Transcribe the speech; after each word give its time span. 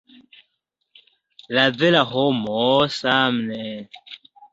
La 1.57 1.65
vera 1.81 2.01
homo 2.13 2.55
same 2.97 3.29
ne. 3.51 3.61